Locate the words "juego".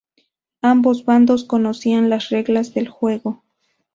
2.87-3.43